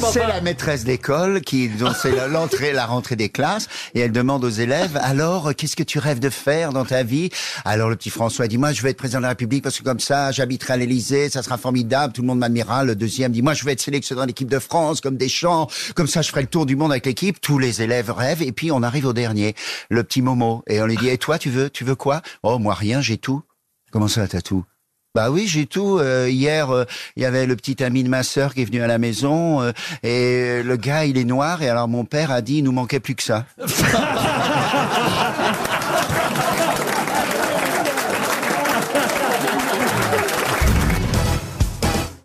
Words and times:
C'est 0.00 0.26
la 0.26 0.40
maîtresse 0.40 0.84
d'école 0.84 1.40
qui, 1.40 1.68
dont 1.68 1.92
c'est 1.92 2.28
l'entrée, 2.28 2.72
la 2.72 2.86
rentrée 2.86 3.16
des 3.16 3.28
classes, 3.28 3.68
et 3.94 4.00
elle 4.00 4.12
demande 4.12 4.44
aux 4.44 4.50
élèves, 4.50 4.98
alors, 5.02 5.54
qu'est-ce 5.54 5.76
que 5.76 5.82
tu 5.82 5.98
rêves 5.98 6.20
de 6.20 6.30
faire 6.30 6.72
dans 6.72 6.84
ta 6.84 7.02
vie? 7.02 7.30
Alors, 7.64 7.90
le 7.90 7.96
petit 7.96 8.10
François 8.10 8.46
dit, 8.46 8.58
moi, 8.58 8.72
je 8.72 8.80
vais 8.82 8.90
être 8.90 8.96
président 8.96 9.18
de 9.18 9.24
la 9.24 9.30
République 9.30 9.62
parce 9.62 9.78
que 9.78 9.84
comme 9.84 10.00
ça, 10.00 10.30
j'habiterai 10.30 10.74
à 10.74 10.76
l'Élysée, 10.76 11.28
ça 11.28 11.42
sera 11.42 11.58
formidable, 11.58 12.12
tout 12.12 12.22
le 12.22 12.28
monde 12.28 12.38
m'admirera. 12.38 12.84
Le 12.84 12.94
deuxième 12.94 13.32
dit, 13.32 13.42
moi, 13.42 13.54
je 13.54 13.64
vais 13.64 13.72
être 13.72 13.80
sélectionné 13.80 14.20
dans 14.20 14.26
l'équipe 14.26 14.48
de 14.48 14.58
France, 14.58 15.00
comme 15.00 15.16
Deschamps, 15.16 15.68
comme 15.94 16.06
ça, 16.06 16.22
je 16.22 16.30
ferai 16.30 16.42
le 16.42 16.48
tour 16.48 16.64
du 16.64 16.76
monde 16.76 16.92
avec 16.92 17.04
l'équipe. 17.04 17.40
Tous 17.40 17.58
les 17.58 17.82
élèves 17.82 18.10
rêvent, 18.10 18.42
et 18.42 18.52
puis 18.52 18.70
on 18.70 18.82
arrive 18.82 19.06
au 19.06 19.12
dernier, 19.12 19.54
le 19.90 20.04
petit 20.04 20.22
Momo, 20.22 20.62
et 20.68 20.80
on 20.80 20.86
lui 20.86 20.96
dit, 20.96 21.08
et 21.08 21.18
toi, 21.18 21.38
tu 21.38 21.50
veux, 21.50 21.70
tu 21.70 21.84
veux 21.84 21.96
quoi? 21.96 22.22
Oh, 22.42 22.58
moi, 22.58 22.74
rien, 22.74 23.00
j'ai 23.00 23.18
tout. 23.18 23.42
Comment 23.90 24.08
ça, 24.08 24.28
t'as 24.28 24.40
tout? 24.40 24.64
Bah 25.14 25.30
oui, 25.30 25.46
j'ai 25.46 25.66
tout. 25.66 25.98
Euh, 25.98 26.28
hier, 26.28 26.70
euh, 26.70 26.84
il 27.16 27.22
y 27.22 27.26
avait 27.26 27.46
le 27.46 27.56
petit 27.56 27.82
ami 27.82 28.04
de 28.04 28.08
ma 28.08 28.22
sœur 28.22 28.54
qui 28.54 28.62
est 28.62 28.66
venu 28.66 28.82
à 28.82 28.86
la 28.86 28.98
maison 28.98 29.62
euh, 29.62 29.72
et 30.02 30.62
le 30.62 30.76
gars, 30.76 31.06
il 31.06 31.16
est 31.16 31.24
noir 31.24 31.62
et 31.62 31.68
alors 31.68 31.88
mon 31.88 32.04
père 32.04 32.30
a 32.30 32.42
dit, 32.42 32.58
il 32.58 32.64
nous 32.64 32.72
manquait 32.72 33.00
plus 33.00 33.14
que 33.14 33.22
ça. 33.22 33.46